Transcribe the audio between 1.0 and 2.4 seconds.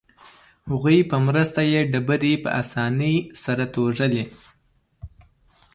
په مرسته یې ډبرې